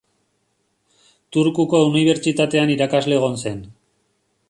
[1.37, 3.65] Turkuko unibertsitatean irakasle egon zen.